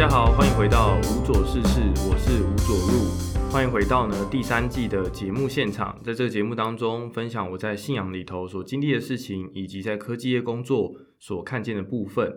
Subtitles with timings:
[0.00, 6.00] 大家好，欢迎回到无左事事，我是吴左入，欢迎回到呢第三季的节目现场。
[6.02, 12.32] 在这个节目当中，分享我在信仰里头所经历的事情，以及在科技业工作所看见的部分。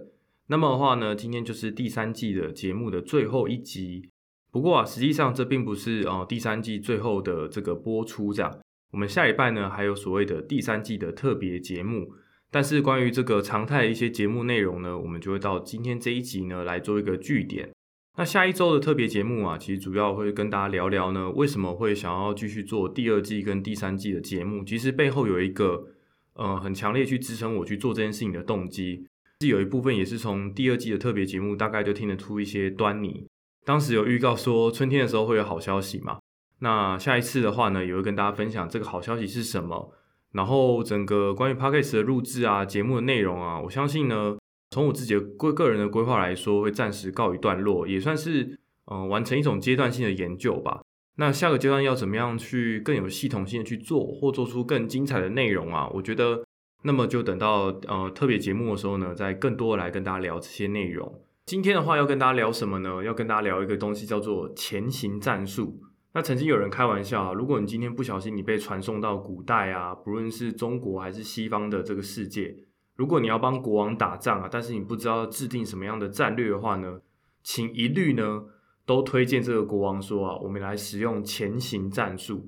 [0.47, 4.09] 那么的话呢，今天就是第三季的节目的最后一集。
[4.51, 8.59] 不过啊，实际上这并不是哦第三季最后的这个播出这样。
[8.91, 12.11] 我们下礼拜呢还有所谓的第三季的特别节目。
[12.53, 17.71] 但是关于这个常态的一些节目内容呢，我们就会到今天这一集呢来做一个据点。
[18.15, 24.63] 那下一周的特别节目啊，其实主要会跟大家聊聊呢，为什么会想要继续做第二季跟第三季的节目？
[24.63, 25.87] 其实背后有一个
[26.35, 29.03] 呃很强烈去支撑我去做这件事情的动机，
[29.41, 33.25] 是有一部分也是从第二季的特别节目大概就听得出一些端倪。
[33.65, 36.19] 当时有预告说春天的时候会有好消息嘛？
[36.59, 39.91] 那下一次的话呢，也会跟大家分享这个好消息是什么。
[40.33, 44.35] 然后整个关于 podcast 的录制啊，节目的内容啊，我相信呢，
[44.71, 48.59] 从我自己的个个人的规划来说，会暂时告一段落，也算是
[48.91, 50.81] 嗯完成一种阶段性的研究吧。
[51.17, 55.87] 那下个阶段要怎么样去更有系统性的去做，或做出更精彩的内容啊？
[55.93, 56.43] 我觉得，
[56.81, 61.21] 那么就等到呃特别节目的时候呢，再更多的来跟大家聊这些内容。
[61.45, 63.03] 今天的话要跟大家聊什么呢？
[63.03, 65.81] 要跟大家聊一个东西叫做前行战术。
[66.15, 72.55] 那曾经有人开玩笑啊，如果你今天不小心你被传送到古代啊，不论是中国还是西方的这个世界，
[72.95, 76.99] 如果你要帮国王打仗啊，但是你不知道制定什么样的战略的话呢，
[77.41, 78.43] 请一律呢
[78.85, 82.47] 都推荐这个国王说啊，我们来使用前行战术。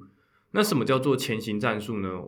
[0.51, 2.21] 那什么叫做前行战术呢？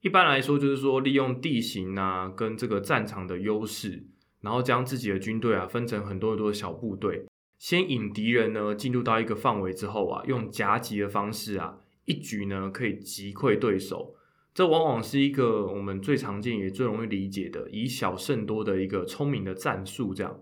[0.00, 4.06] 一般来说就是说利用地形啊跟这个战场的优势，
[4.42, 7.26] 然后将自己的军队啊分成很多很多小部队。
[7.64, 14.14] 先引敌人呢进入到一个范围之后啊，用夹击的方式啊，一举呢可以击溃对手。
[14.52, 20.12] 这往往是一个我们最常见也最容易理解的以小胜多的一个聪明的战术。
[20.12, 20.38] 这样，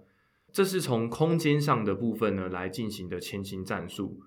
[0.50, 4.18] 这是从空间上的部分呢来进行的前行战术。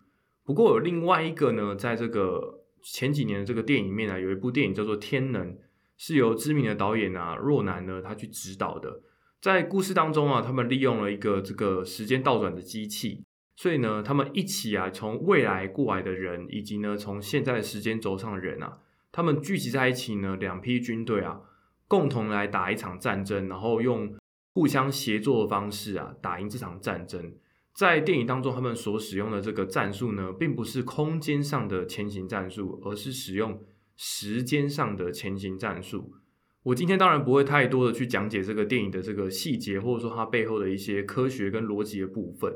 [0.46, 5.54] 不过有另外一个呢，在这个前几年的这个电影里面啊，有一部电影叫做《天能》，
[5.98, 9.02] 是由知名的导演啊若男呢他去指导的。
[9.46, 13.24] 在故事当中啊，他们利用了一个这个时间倒转的机器，
[13.56, 18.80] 所以呢，他们一起啊，从未来过来的人，以及呢，从现在的时间轴上的人啊，
[19.12, 21.42] 他们聚集在一起呢，两批军队啊，
[21.88, 24.16] 共同来打一场战争，然后用
[24.56, 27.32] 互相协作的方式啊，打赢这场战争。
[27.76, 33.62] 在电影当中，他们所使用的这个战术呢，并不是空间上的前行战术，而是使用
[33.96, 36.16] 时间上的前行战术。
[36.66, 42.52] 我今天当然不会太多的去讲解这个电影的这个细节，或者说它背后的一些科学跟逻辑的部分。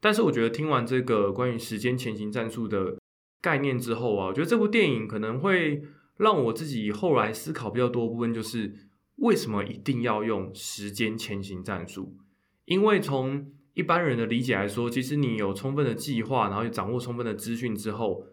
[0.00, 2.96] 但是我觉得听完这个关于时间前行战术的
[3.40, 5.84] 概念之后啊，我觉得这部电影可能会
[6.16, 8.74] 让我自己后来思考比较多的部分，就是
[9.18, 12.16] 为什么一定要用时间前行战术？
[12.64, 18.26] 因为从一般人的理解来说，其实你有充分的计划，然后掌握充分的资讯之后，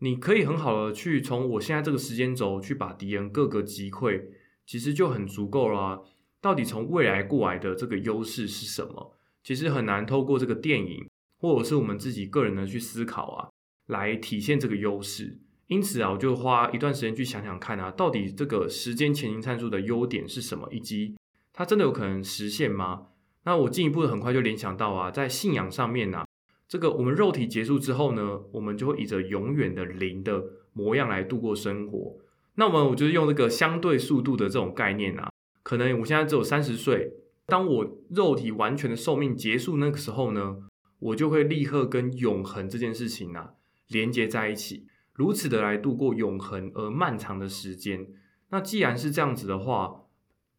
[0.00, 4.20] 你可以很好的去从我现在这个时间轴去把敌人各个击溃。
[4.66, 6.02] 其实就很足够了。
[6.40, 9.14] 到底从未来过来的这个优势是什么？
[9.42, 11.08] 其实很难透过这个电影
[11.38, 13.48] 或者是我们自己个人的去思考啊，
[13.86, 15.38] 来体现这个优势。
[15.68, 21.14] 因此啊，我就花一段时间去想想看啊，到底这个时间前进参数的优点是什么，以及
[21.52, 23.06] 它真的有可能实现吗？
[23.44, 26.26] 那我进一步很快就联想到啊，在信仰上面呢，
[26.68, 32.18] 这个我们肉体结束之后呢，我们就会以着永远的灵的模样来度过生活。
[32.56, 35.28] 那我们我就是用这个相对速度的这种概念啊，
[35.62, 37.12] 可能我现在只有三十岁，
[37.46, 40.58] 当我肉体完全的寿命结束那个时候呢，
[41.00, 43.54] 我就会立刻跟永恒这件事情啊
[43.88, 48.06] 连接在一起，如此的来度过永恒而漫长的时间。
[48.50, 50.02] 那既然是这样子的话，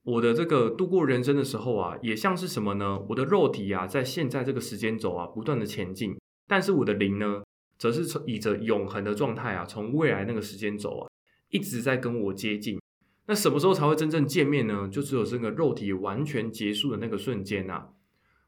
[0.03, 2.99] 我的这个度过人生的时候啊，也像是什么呢？
[3.09, 7.41] 我的肉体啊，在现在这个时间轴啊不断的前进，但是我的灵呢，
[7.79, 11.07] 则是从以着永恒的状态啊，从未来那个时间轴啊。
[11.55, 12.81] 一直在跟我接近，
[13.27, 14.89] 那什么时候才会真正见面呢？
[14.91, 17.85] 就只有这个肉体完全结束的那个瞬间呐，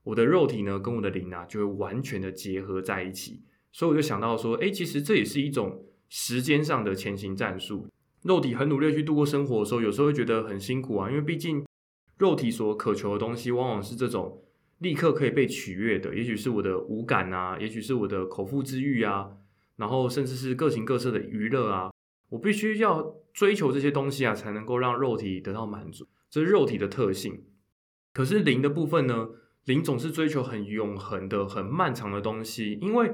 [0.04, 3.42] 我的肉体呢跟我的灵啊就会完全的结合在一起。
[3.72, 7.88] 所以我就想到说，哎，其实这也是一种时间上的前行战术。
[8.24, 11.64] 肉体很努力去度过生活的时候，有时候会觉得很辛苦啊，因为毕竟
[12.18, 14.44] 肉体所渴求的东西往往是这种
[14.80, 19.30] 立刻可以被取悦的，也许是我的五感啊，也许是我的口腹之欲啊，
[19.78, 21.90] 然后甚至是各形各色的娱乐啊。
[22.30, 27.44] 我必须要追求这些东西啊，才能够让肉体得到满足，这是肉体的特性。
[28.14, 29.30] 可是灵的部分呢？
[29.66, 33.14] 灵总是追求很永恒的、很漫长的东西，因为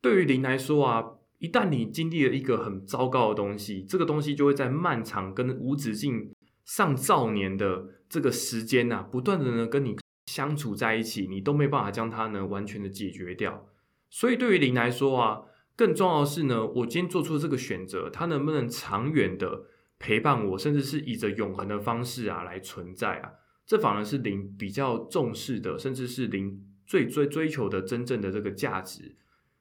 [0.00, 1.04] 对于灵来说啊，
[1.38, 6.34] 一旦你经历了一个很糟糕的东西，这个东西就会在漫长跟无止境
[6.64, 9.96] 上兆年的这个时间呐，不断的呢跟你
[10.26, 13.64] 相处在一起，你都没办法将它呢完全的解决掉。
[14.10, 15.42] 所以对于灵来说啊，
[15.76, 19.64] 更重要的是呢，我今天做出这个选择，它能不能长远的
[19.98, 23.32] 陪伴我，甚至是以着永恒的方式啊来存在啊？
[23.66, 29.16] 这反而是零比较重视的，甚至是零最追追求的真正的这个价值。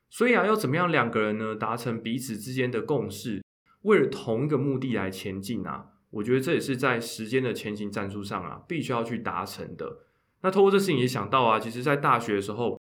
[0.10, 3.44] 所以啊，要怎么样两个人呢达成彼此之间的共识，
[3.82, 5.88] 为了同一个目的来前进啊？
[6.12, 10.02] 我觉得这也是在时间的前行战术上啊，必须要去达成的。
[10.42, 12.80] 那透过这事情也想到啊，其实在大学的时候，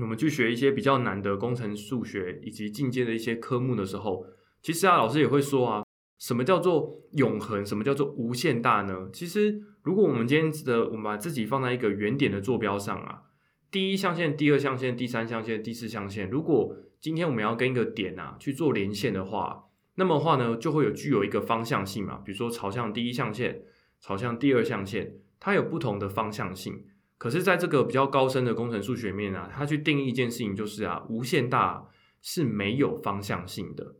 [0.00, 4.24] 我们去学一些比较难的工程数学以及进阶的一些科目的时候，
[4.62, 5.84] 其实啊，老师也会说啊，
[6.18, 9.08] 什么叫做永恒，什么叫做无限大呢？
[9.12, 13.22] 其实如果我们今天的我们把自己放在一个原点的坐标上啊。
[13.70, 19.64] 第一象限、第二象限、第三象限、第四象限，如果今天我们要跟一个点啊去做连线的话，
[19.96, 23.62] 那么话呢就会有具有一个方向性嘛，比如说朝向第一象限、
[24.00, 26.84] 朝向第二象限，它有不同的方向性。
[27.18, 31.88] 可是，在这个比较高深的工程数学面啊，它去定义一件事情就是啊，无限大
[32.22, 33.96] 是没有方向性的。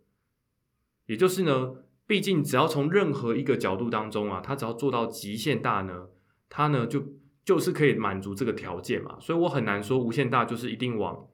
[1.07, 1.75] 也就是呢，
[2.07, 6.09] 毕竟只要从任何一个角度当中啊，它只要做到极限大呢，
[6.49, 7.19] 它呢就。
[7.49, 11.27] 就是可以满足这个条件嘛，所以我很难说无限大就是一定往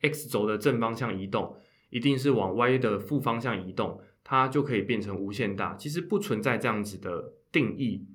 [0.00, 1.56] x 轴的正方向移动，
[1.88, 5.74] 一定是往 y 的负方向移动，它就可以变成无限大。
[5.74, 8.06] 其实不存在这样子的定义。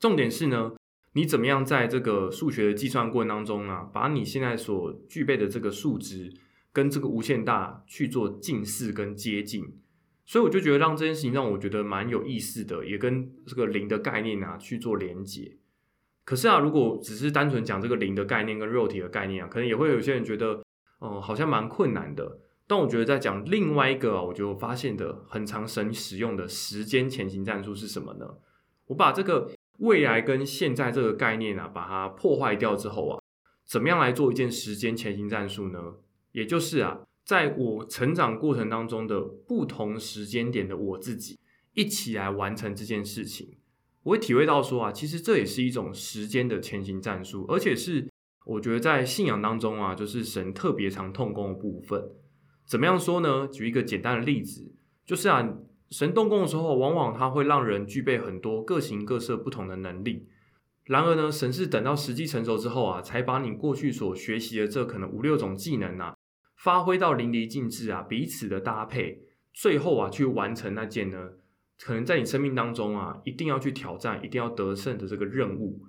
[0.00, 0.72] 重点是呢，
[1.12, 6.32] 你怎么样在这个数学的计算过程当中啊，把你现在所具备的这个数值
[6.72, 9.64] 跟这个无限大去做近似跟接近。
[10.24, 15.56] 所以我就觉得让这件事情让我觉得蛮有意思的，也跟这个零的概念啊去做连接。
[16.24, 20.62] 可是啊，如果只是单纯讲这个零的概念跟肉体的概念啊，可能也会有些人觉得，
[21.00, 22.40] 嗯，好像蛮困难的。
[22.66, 28.26] 但我觉得在讲另外一个，啊我就发现的很长神使用的时间前行战术是什么呢？
[28.88, 33.22] 我把这个未来跟现在这个概念啊，把它破坏掉之后啊，
[33.64, 35.94] 怎么样来做一件时间前行战术呢？
[36.32, 41.38] 也就是啊，在我成长过程当中的不同时间点的我自己，
[41.74, 43.56] 一起来完成这件事情。
[44.04, 48.08] 我会体会到说啊，其实这也是一种时间的前行战术，而且是
[48.46, 52.10] 我觉得在信仰当中啊，就是神特别常痛工的部分。
[52.64, 53.48] 怎么样说呢？
[53.48, 54.72] 举一个简单的例子，
[55.04, 55.46] 就是啊，
[55.90, 60.28] 神动工的时候，往往他会让人具备很多各形各色不同的能力。
[60.84, 66.16] 然而呢，神是等到时机成熟之后啊，才把你过去所学习的这可能五六种技能啊，
[66.56, 71.32] 发挥到淋漓尽致啊，彼此的搭配，最后啊，去完成那件呢。
[71.78, 75.86] 可能在你生命当中啊，一定要去挑战、一定要得胜的这个任务，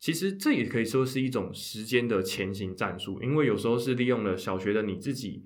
[0.00, 3.22] 其实这也可以说是一种时间的前行战术。
[3.22, 5.44] 因为有时候是利用了小学的你自己、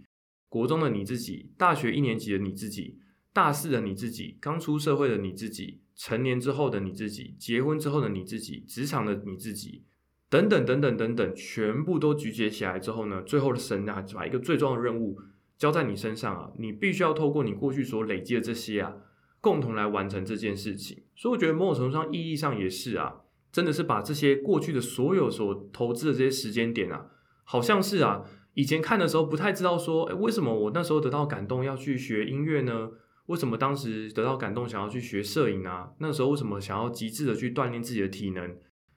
[0.48, 2.98] 国中的你自己、大学一年级的你自己、
[3.34, 9.84] 大四的你自己、刚出社会的你自己、成年之后的你自己、结婚之后的你自己、职场的你自己
[10.30, 15.18] 等等等等等等，全部都集结起来之后呢，最后的神啊，把一个最重要的任务
[15.58, 18.94] 交在你身上啊，你必须要透过你过去所累积的这些啊。
[19.40, 23.16] 共同来完成这件事情，所以我觉得某种程度上意义上也是啊，
[23.52, 27.08] 真的是把这些过去的所有所投资的这些时间点啊，
[27.44, 32.92] 好像是啊，以前看的时候不太知道说，哎，为什么我那时候得到感动要去学音乐呢？
[33.26, 35.92] 为什么当时得到感动想要去学摄影啊？
[35.98, 38.56] 那时候为什么想要极致的去锻炼自己的体能，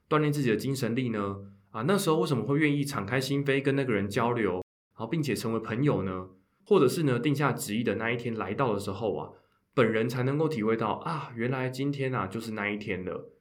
[0.10, 1.38] 锻炼自己的精神力呢？
[1.72, 6.28] 啊，那时候为什么会愿意敞开心扉跟那个人交流，然后并且成为朋友呢？
[6.66, 9.30] 或者是呢，定下旨意的那一天来到的时候啊？
[9.74, 13.32] 本人才能够体会到啊，原来今天啊就是那一天了。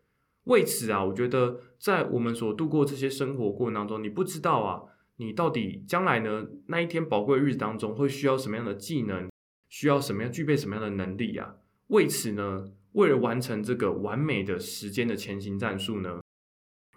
[0.45, 4.83] 为此啊，我觉得在我们所度过这些生活过程当中，你不知道啊，
[5.17, 9.29] 你到底将来呢那一天宝贵日子当中会需要什么样的技能，
[9.77, 11.57] 需要什么样具备什么样的能力啊？
[11.89, 16.19] 为此呢，为了完成这个完美的时间的前行战术呢，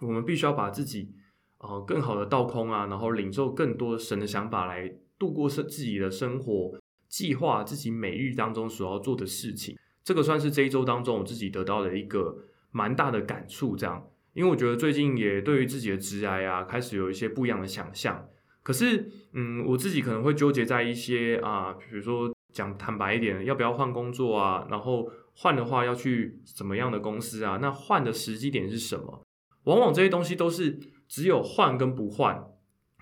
[0.00, 1.12] 我们必须要把自己
[1.58, 6.80] 呃更好的倒空啊，然后领受更多神的想法来度过生自己的生活。
[7.06, 13.76] 计划自己每日当中所要做的事情，这个算是这一周当中我自己得到的一个蛮大的感触。
[13.76, 18.26] 这样，因为我觉得最近也对于自己的职涯啊，开始有一些不一样的想象。
[18.62, 24.66] 可是，嗯，我自己可能会纠结在一些啊，比如说讲坦白一点，要不要换工作啊？
[24.70, 27.58] 然后换的话要去什么样的公司啊？
[27.60, 29.22] 那换的时机点是什么？
[29.64, 32.44] 往往这些东西都是只有换跟不换，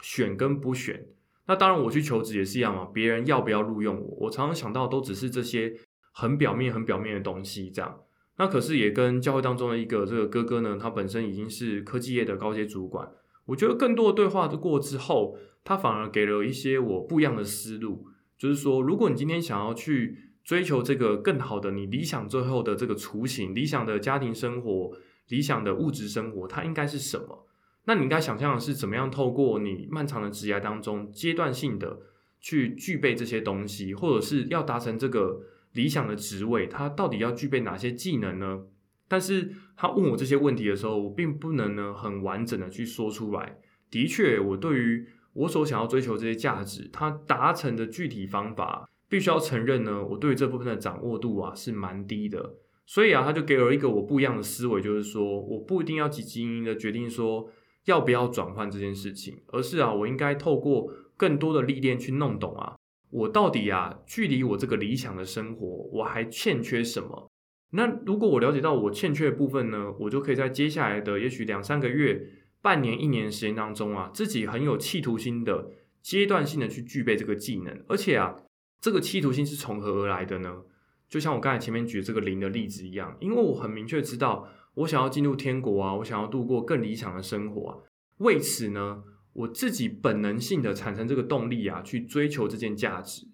[0.02, 1.07] 选跟不选。
[1.47, 2.87] 那当然，我去求职也是一样嘛。
[2.93, 5.73] 别人要不要录用我，我常常想到都只是这些
[6.12, 7.71] 很表面、很表面的东西。
[7.71, 8.00] 这样，
[8.37, 13.09] 那可是也跟教会当中的一个这个哥哥呢，他本身已经是科技业的高阶主管。
[13.47, 18.08] 我觉得更多的对话过之后，他反而给了一些我不一样的思路。
[18.38, 24.92] 就是说，如果你今天想要去追求这个更好的你理想最后的这个雏形，理想的家庭生活、
[25.28, 27.47] 理想的物质生活，它应该是什么？
[27.85, 31.99] 那你应该想象的是怎么样透过你漫长的职涯当中阶段性的
[32.40, 35.40] 去具备这些东西，或者是要达成这个
[35.73, 38.62] 理想的职位，它到底要具备哪些技能呢？
[39.11, 43.59] 但是他问我这些问题的时候，我并不能呢很完整的去说出来。
[43.90, 52.54] 的确，我对于我所想要追求这些价值，它达成的具体方法，必须要承认呢，我对于这部分的掌握度啊是蛮低的。
[52.87, 57.50] 所以啊，他就给了一个我不一样的思维，就是说，我不一定要积极的决定说。
[57.85, 62.76] 要不要转换这件事情，而是啊，我应该透过更多的历练去弄懂啊，
[63.09, 67.30] 我到底啊，距离我这个理想的生活，我还欠缺什么？
[67.71, 72.21] 那如果我了解到我欠缺的部分呢，我就可以在接下来的也许两三个月、
[72.62, 75.71] 半年、一年时间当中啊，自己很有企图心的
[76.03, 78.37] 阶段性的去具备这个技能，而且啊，
[78.81, 80.62] 这个企图心是从何而来的呢？
[81.09, 84.49] 就像我刚才前面举这个零的例子一样，因为我很明确知道。
[84.75, 85.93] 我想要进入天国啊！
[85.97, 87.79] 我想要度过更理想的生活啊！
[88.19, 93.27] 为此呢，我自己本能性的产生这个动力啊，去追求这件价值。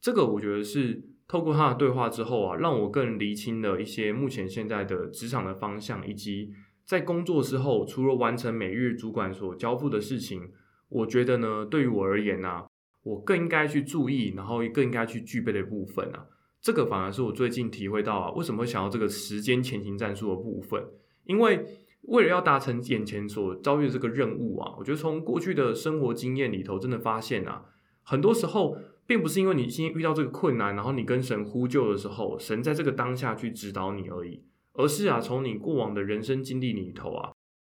[0.00, 6.52] 这个我觉得是透过他的对话之后啊，让我更厘清了一些目前现在的职场的方向，以及
[6.84, 10.50] 在工作之后，除了完成每日主管所交付的事情，
[10.88, 12.64] 我觉得呢，对于我而言呢，
[13.02, 16.26] 我更应该去注意，然后更应该去具备的部分啊。
[16.60, 20.84] 这个反而是我最近体会到啊，为什么会想要这个时间前行战术的部分？
[21.24, 21.64] 因为
[22.02, 27.64] 为了要达成眼前所遭遇的这个任务啊，我觉得从过去的生活经验里头，真的发现啊，
[28.02, 37.32] 很多时候并不是因为你今天遇到这个困难，然后你跟神呼救的时候，神在这个当下去指导你而已，而是啊，从你过往的人生经历里头啊，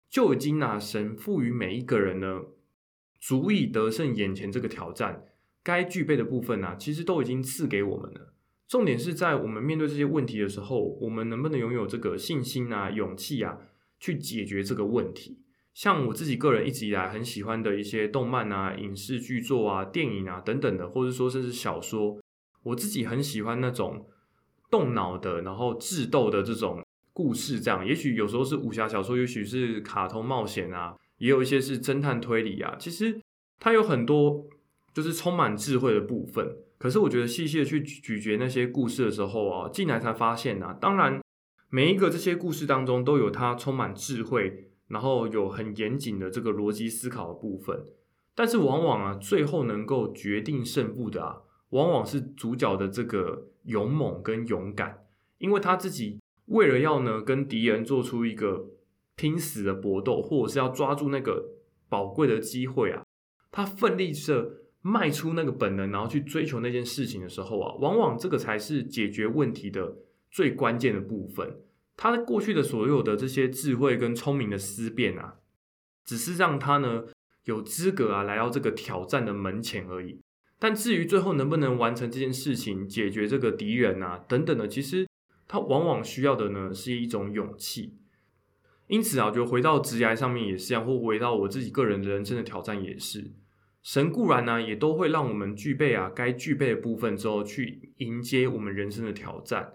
[0.09, 2.43] 就已经啊，神赋予每一个人呢，
[3.19, 5.25] 足以得胜眼前这个挑战
[5.63, 8.35] 该具备的部分啊，其实都已经赐给我们了。
[8.67, 13.59] 重点是在我们面对这些问题的时候，我们能不能拥有这个信心啊、勇气啊，
[13.99, 15.39] 去解决这个问题？
[15.75, 22.21] 像我自己个人一直以来很喜欢的一些动漫啊、影视剧作啊、电影啊等等的，或者说甚至小说，
[22.63, 24.07] 我自己很喜欢那种
[24.71, 26.84] 动脑的，然后智斗的这种
[27.15, 27.59] 故事。
[27.59, 32.77] 这样，也许有时候是武侠小说，也许是卡通冒险啊，也有一些是侦探推理啊。
[32.79, 33.19] 其实
[33.59, 34.45] 它有很多
[34.93, 36.59] 就是充满智慧的部分。
[36.77, 41.19] 可是我觉得细细的去咀嚼那些故事的时候啊，进来才发现呐，当然
[41.71, 47.87] 每一个这些故事当中都有它充满智慧，然后有很严谨的这个逻辑思考的部分。
[48.35, 51.39] 但是往往啊，最后能够决定胜负的啊，
[51.71, 55.07] 往往是主角的这个勇猛跟勇敢，
[55.39, 58.67] 因为他自己为了要呢跟敌人做出一个
[59.17, 61.51] 拼死的搏斗，或者是要抓住那个
[61.89, 63.05] 宝贵的机会啊，
[63.51, 64.61] 他奋力着。
[64.87, 69.97] 迈出那个本能，然后去追求那件事情的时候啊，往往这个才是解决问题的
[70.31, 71.57] 最关键的部分。
[71.97, 75.37] 他过去的所有的这些智慧跟聪明的思辨啊，
[76.05, 77.05] 只是让他呢
[77.45, 80.21] 有资格啊来到这个挑战的门前而已。
[80.59, 85.09] 但至于最后能不能完成这件事情，解决这个敌人啊等等的，其实
[85.47, 87.97] 他往往需要的呢是一种勇气。
[88.87, 93.33] 因此啊，就回到职业上面也是一样，或回到我自己个人人生的挑战也是。
[93.83, 99.75] 神固然呢，也都会让我们具备啊该具备的部分之后，去迎接我们人生的挑战。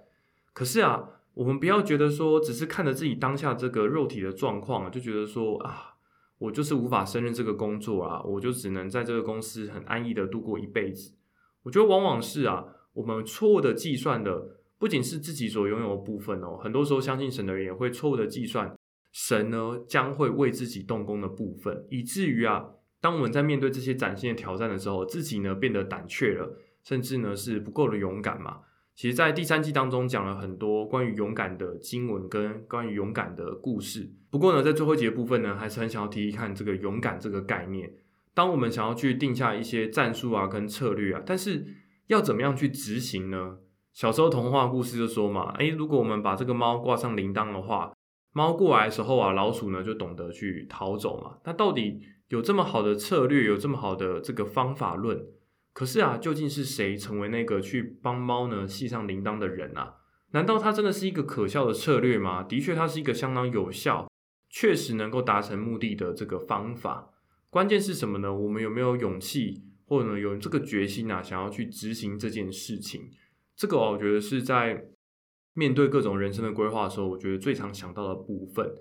[0.54, 5.96] 可是啊，我们不要觉得说，只是看着自己当下这个肉体的状况，就觉得说啊，
[6.38, 11.14] 我就是无法胜任这个工作啊，我就只能在这个公司很安逸的度过一辈子。
[11.64, 18.74] 我觉得往往是啊，我们错误的计算的不仅是自己所拥有的部分哦，很多时候相信神的人也会错误的计算
[19.12, 22.66] 神呢将会为自己动工的部分，以至于啊。
[23.02, 28.60] 当我们在面对这些崭新的挑战的时候，自己呢变得胆怯了，甚至呢是不够的勇敢嘛？
[28.94, 34.12] 其实，在第三季当中讲了很多关于勇敢的经文跟关于勇敢的故事。
[34.30, 37.90] 不过呢，在最后一节部分呢，还是很想要提一看这个勇敢这个概念。
[38.34, 41.66] 当我们想要去定下一些战术啊跟策略啊，但是
[42.08, 43.60] 要怎么样去执行呢？
[43.93, 47.93] 小时候童话故事就说嘛，诶，如果我们把这个猫挂上铃铛的话，
[48.34, 51.38] 猫过来的时候啊，老鼠呢就懂得去逃走嘛。
[51.43, 52.01] 那到底？
[52.29, 55.19] 有这么好的策略，有这么好的这个方法论，
[55.74, 59.96] 可是啊，究竟是谁成为那个去帮猫呢系上铃铛的人啊？
[60.34, 62.43] 难道它真的是一个可笑的策略吗？
[62.43, 64.08] 的确，它是一个相当有效，
[64.48, 67.10] 确实能够达成目的的这个方法。
[67.50, 68.31] 关键是什么呢？
[68.31, 73.10] 我们有没有勇气，或者有这个决心啊，想要去执行这件事情？
[73.60, 74.86] 这个我觉得是在
[75.54, 78.74] 面对各种人生的规划的时候，我觉得最常想到的部分。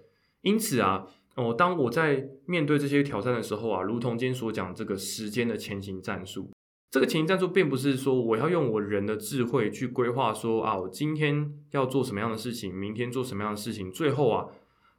[0.43, 1.05] 因此啊。
[1.35, 6.51] 哦，当我在面对这些挑战的时候啊，如同今天所讲这个时间的前行战术，
[6.91, 14.49] 这个前行战术并不是说我要用我人的智慧去规划说啊，我今天要做什么样的事情，明天做什么样的事情，最后啊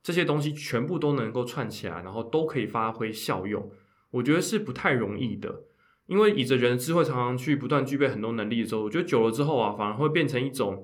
[0.02, 3.70] 这些东西全部都能够串起来，然后都可以发挥效用，
[4.12, 5.64] 我觉得是不太容易的。
[6.10, 10.84] 因为以着人的智慧，常常去不断具备很多能力的时候，我觉得久了之后啊，反而会变成一种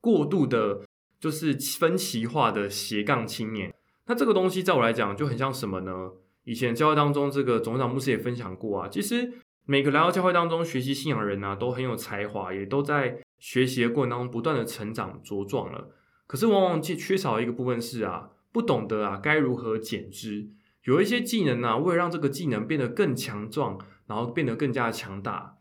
[0.00, 0.80] 过度的，
[1.20, 3.72] 就是分歧化的斜杠青年。
[4.06, 6.10] 那这个东西在我来讲就很像什么呢？
[6.42, 8.88] 以前教会当中，这个总长牧师也分享过啊。
[8.88, 9.32] 其实
[9.64, 15.88] 每个来到教会当中学习信仰的人啊，都很有才华，也都在学习的过程当中不断的成长茁壮了。
[16.26, 20.48] 可是往往缺缺少一个部分是啊，不懂得啊该如何减脂。
[20.82, 23.78] 有一些技能啊，为了让这个技能变得更强壮。
[24.06, 25.56] 然后变得更加的强大，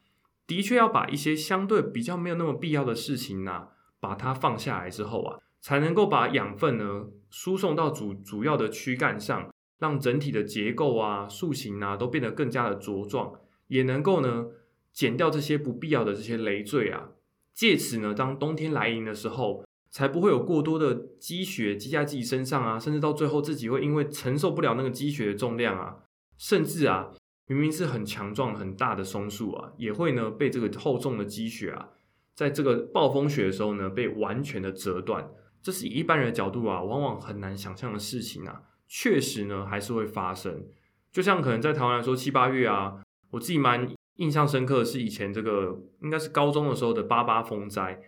[0.45, 3.69] 的确要把一些相对比较没有那么必要的事情呢，
[3.99, 13.33] 把它放下来之后啊，才能够把养分呢输送到主主要的躯干上，让整体的结构啊、塑形啊都变得更加的茁壮，
[13.67, 14.47] 也能够呢
[14.91, 17.11] 减掉这些不必要的这些累赘啊，
[17.53, 25.99] 借此呢，当冬天来临的时候，才不会有过多的积雪积在自己身上啊，甚至到最后自己会因为承受不了那个积雪的重量啊，
[26.37, 27.09] 甚至啊。
[27.47, 31.89] 明明是很强壮、很大的松树啊，也会呢被这个厚重的积雪啊，
[32.33, 35.29] 在这个暴风雪的时候呢，被完全的折断。
[35.61, 40.65] 这是以一般人的角度啊，往往很难想象的事情啊，确实呢还是会发生。
[41.11, 47.99] 就像可能在台湾来说，七八月啊，我自己蛮印象深刻的是以前这个应该是高中的时候的八八风灾，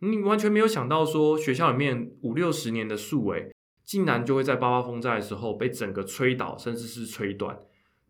[0.00, 3.54] 你完全没有想到说学校里面五六十年的树诶，
[3.84, 7.58] 竟然就会在八八风灾的时候被整个吹倒，甚至是吹断。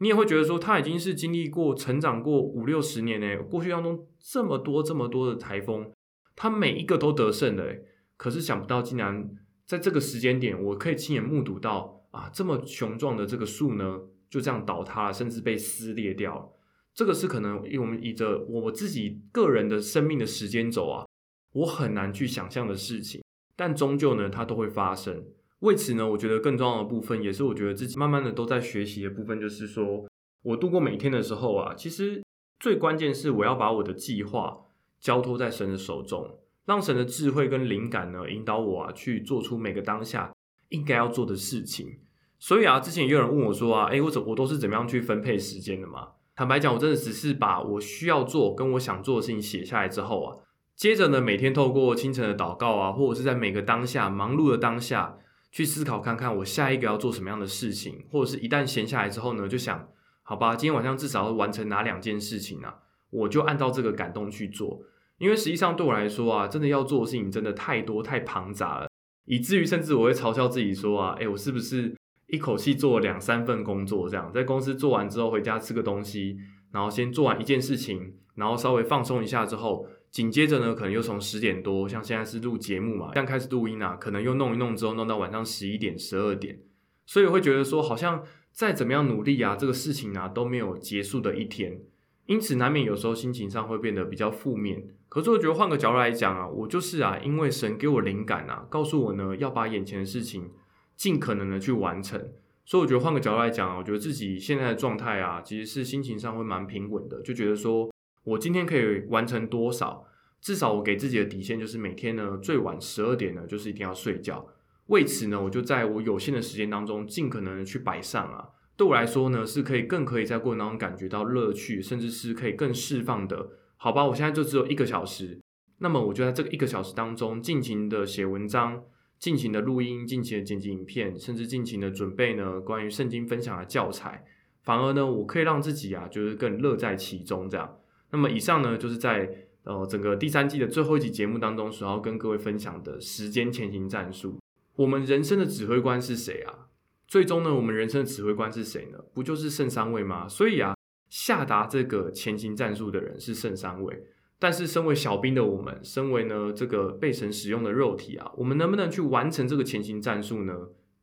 [0.00, 3.42] 你也会觉得说，他已经是经历过、成长过五六十年呢。
[3.42, 5.90] 过去当中这么多、这么多的台风，
[6.36, 7.78] 他每一个都得胜的。
[8.16, 9.28] 可是想不到，竟然
[9.66, 14.00] 在这个时间点，我可以亲眼目睹到啊，这么雄壮的这个树呢，
[14.30, 16.48] 就这样倒塌了，甚至被撕裂掉了。
[16.94, 21.06] 这个是可能，我们以着我自己个人的生命的时间轴啊，
[21.52, 23.22] 我很难去想象的事情。
[23.56, 25.24] 但终究呢，它都会发生。
[25.60, 30.06] 为此呢，我觉得更重要的部分，也是我觉得自己慢慢的都在学习的部分，就是说
[30.42, 32.22] 我度过每一天的时候啊，其实
[32.60, 34.56] 最关键是我要把我的计划
[35.00, 40.32] 交托在神的手中，让神的智慧跟灵感呢引导我啊去做出每个当下
[40.68, 41.98] 应该要做的事情。
[42.38, 46.10] 所以啊，之前也有人问我说啊，哎，我怎我都是怎么样去分配时间的嘛？
[46.36, 50.36] 坦白讲，我真的只是把我需要做跟我想做的事情写下来之后啊，
[50.76, 55.18] 接着呢，每天透过清晨的祷告啊，或者是在每个当下忙碌的当下。
[55.50, 59.88] 去思考看看我下一个要做什么样的事情，或者是一旦闲下来之后呢，就想
[60.22, 62.74] 好吧，今天晚上至少要完成哪两件事情啊？
[63.10, 64.82] 我就按照这个感动去做。
[65.18, 68.88] 因为实际上对我来说啊，真的要做的事情真的太多太庞杂了，
[69.24, 74.30] 以至于甚至我会嘲笑自己说啊，哎，我是不是一口气做两三份工作这样？
[74.32, 76.36] 在公司做完之后回家吃个东西，
[76.72, 79.86] 然后先做完一件事情，然后稍微放松一下之后。
[80.18, 86.58] 紧接着呢，可能又从十点多，像现在是录节目嘛，这样开始录音啊，可能又弄一弄之后，弄到晚上十一点、十二点，
[87.06, 91.80] 所以会觉得说，好像再怎么样努力啊，这个事情啊都没有结束的一天，
[92.26, 94.88] 因此难免有时候心情上会变得比较负面。
[95.08, 100.50] 可是我觉得换个角度来讲啊，我就是啊，因为神给我灵感啊，告诉我呢要把眼前的事情
[100.96, 102.20] 尽可能的去完成，
[102.64, 107.88] 所以我觉得换个角度来讲啊，我觉得自己现在的状态啊，其实是心情上会蛮平稳的，就觉得说。
[108.24, 110.04] 我今天可以完成多少？
[110.40, 114.46] 至少我给自己的底线就是每天呢最晚十二点呢就是一定要睡觉。
[114.86, 118.48] 为此呢，我就在我有限的时间当中尽可能的去摆上啊。
[118.76, 123.50] 对我来说呢，是可以更可以在过程当中感觉到乐趣，甚至是可以更释放的。
[123.76, 125.40] 好吧，我现在就只有一个小时，
[125.78, 128.82] 那么我就在这个一个小时当中尽情的写文章，
[129.18, 134.24] 尽情的录音，尽情的剪辑影片，甚至尽情的准备呢关于圣经分享的教材。
[134.62, 137.78] 反而呢，我可以让自己啊就是更乐在其中这样。
[138.10, 144.38] 那么以上呢，就是在呃整个第三季的最后一集节目当中，所要跟各位分享的时间前行战术。
[144.76, 146.68] 我们人生的指挥官是谁啊？
[147.06, 148.98] 最终呢，我们人生的指挥官是谁呢？
[149.12, 150.28] 不就是圣三位吗？
[150.28, 150.74] 所以啊，
[151.08, 154.04] 下达这个前行战术的人是圣三位。
[154.38, 160.54] 但是身为小兵的我们，身为呢这个被神使用的肉体啊，我们能不能去完成这个前行战术呢？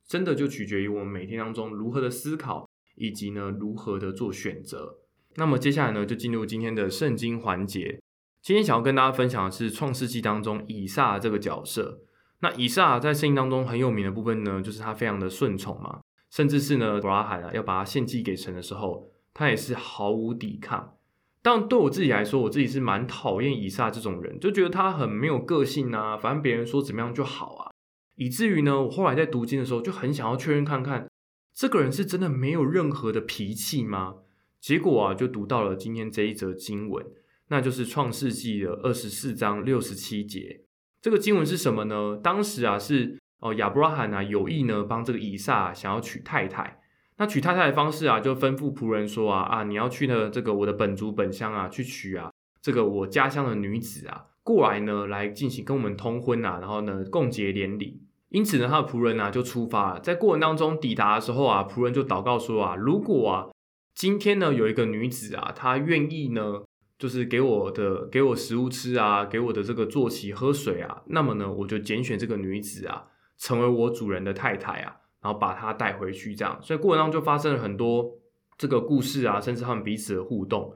[0.06, 4.98] 真的就取决于我们每天当中如何的思考，以及呢如何的做选择。
[5.34, 8.00] 那么接下来呢，就进入今天的圣经环节。
[8.46, 12.02] 今天想要跟大家分享的是创世纪当中以撒这个角色。
[12.38, 15.98] 那以撒在圣经当中很有名的部分呢，就是他非常的顺从嘛，
[16.30, 20.94] 甚至是呢，伯拉罕啊要把他献祭给神的时候，他也是毫无抵抗。
[21.42, 27.72] 但对我自己来说，我自己是蛮讨厌以撒这种人，就觉得他很没有个性啊，反正别人说怎么样就好啊，
[28.14, 31.10] 以至于呢，我后来在读经的时候就很想要确认看看，
[31.52, 34.18] 这个人是真的没有任何的脾气吗？
[34.60, 37.04] 结果啊，就读到了今天这一则经文，
[37.48, 40.62] 那就是创世纪的二十四章六十七节。
[41.00, 42.18] 这个经文是什么呢？
[42.22, 46.80] 当时啊，是哦，亚伯拉罕啊有意呢帮这个以撒想要娶太太。
[47.18, 52.30] 那娶太太的方式啊，就吩咐仆人说啊啊，你要去呢这个我的本族本乡啊去娶啊
[52.60, 58.02] 这个我家乡的女子啊过来呢来进行跟我们通婚啊，然后呢共结连理。
[58.30, 60.00] 因此呢，他的仆人啊就出发了。
[60.00, 63.46] 在过程当中抵达的时候啊，仆人就祷告说啊，如果啊
[63.94, 66.62] 今天呢有一个女子啊，她愿意呢
[66.98, 73.06] 就是给我的给我食物吃啊，给我的这个坐骑喝水啊，那么呢我就拣选这个女子啊
[73.36, 74.96] 成为我主人的太太啊。
[75.22, 78.12] 然后把她带回去，这样，所以过程当中就发生了很多
[78.56, 80.72] 这个故事啊，甚至他们彼此的互动。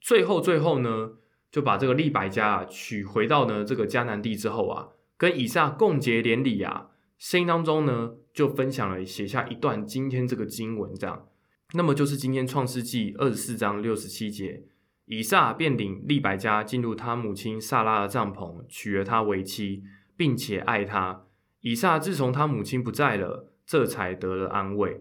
[0.00, 1.12] 最后，最后呢，
[1.52, 6.88] 就把这个利百加娶回到呢这个迦南地之后啊，跟以撒共结连理啊。
[7.16, 11.28] 声音当中呢，就分享了写下一段今天这个经文，这样，
[11.74, 14.64] 那么就是今天创世纪二十四章六十七节，
[15.06, 19.82] 以撒便领利百加进入他母亲萨拉的帐篷，娶了她为妻，
[20.16, 21.24] 并且爱她。
[21.60, 23.48] 以撒自从他母亲不在了。
[23.64, 25.00] 这才得了安慰。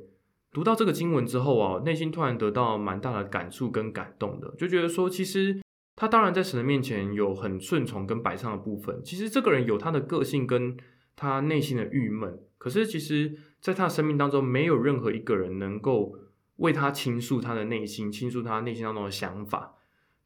[0.54, 5.60] 读到这个经文之后啊，内心突然得到蛮大的感触跟感动的，就觉得说，其实
[5.96, 9.02] 他当然在神的面前有很顺从跟摆上的部分。
[9.04, 10.78] 其实这个人有他的个性跟
[11.16, 16.16] 他内心的郁闷，可是其实在他生命当中，没有任何一个人能够
[16.58, 19.74] 为他倾诉他的内心，倾诉他内心当中的想法。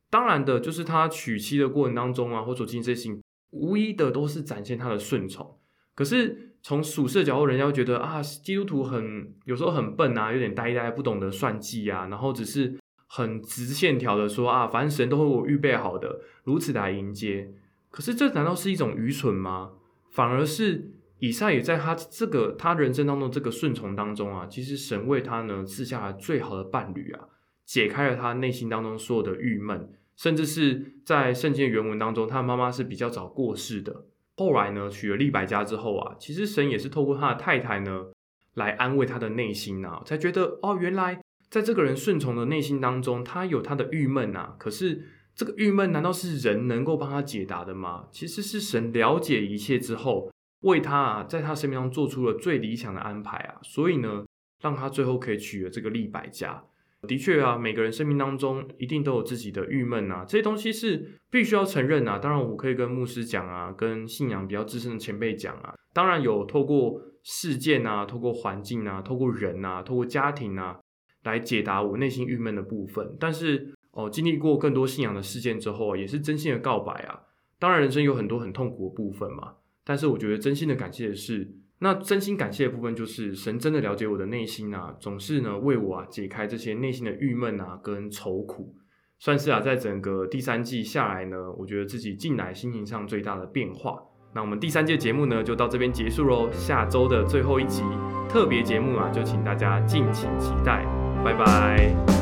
[0.10, 5.58] 当然的，就是他娶妻的过程当中啊，或者经历这些事情，无一的都是展现他的顺从。
[5.94, 17.54] 可是从属世的角度，人家会觉得啊，基督徒很有时候很笨啊，有点呆呆，不懂得算计啊，然后只是很直线条的说啊，反正神都会我预备好的，如此来迎接。
[17.90, 19.72] 可是这难道是一种愚蠢吗？
[20.12, 27.28] 反而是以赛也在他这个他人生当中这个顺从当中啊，其实神为他呢赐下了最好的伴侣啊，
[27.66, 34.06] 解开了他内心当中所有的郁闷，甚至是在圣经的原文当中，他的妈妈是比较早过世的。
[34.38, 38.08] 后来呢，娶了利百家之后啊，其实神也是透过他的太太呢，
[38.54, 44.56] 来安慰他的内心啊，才觉得哦，原来在这个人顺从的内心当中，他有他的郁闷啊。
[44.60, 48.08] 可是这个郁闷难道是人能够帮他解答的吗？
[48.12, 50.30] 其实是神了解一切之后，
[50.62, 54.26] 为他啊，在他生命中做出了最理想的安排啊，所以呢，
[54.62, 56.64] 让他最后可以娶了这个利百家。
[57.06, 62.20] 的确啊，每个人生命当中一定都有自己的郁闷啊，这些东西是必须要承认啊。
[62.20, 65.74] 当然，我可以跟牧师讲啊，跟信仰比较资深的前辈讲啊。
[65.94, 70.80] 当然有透过事件啊，透过环境啊，透过人啊，透过家庭啊，
[71.24, 73.16] 来解答我内心郁闷的部分。
[73.20, 77.22] 但是哦，经历过更多信仰的事件之后，也是真心的告白啊。
[77.60, 81.56] 当然，人生有很多很痛苦的部分嘛，但是我觉得真心的感谢的是。
[81.80, 88.74] 那真心感谢的部分就是神真的了解我的内心啊，总是呢为我啊解开这些内心的郁闷啊跟愁苦，
[89.20, 94.00] 算是啊在整个第三季下来呢，我觉得自己近来心情上最大的变化。
[94.34, 97.84] 那我们第三届节目呢就到这边结束喽，下周的最后一集
[98.30, 100.86] 特别节目啊，就请大家敬请期待，
[101.24, 102.15] 拜拜。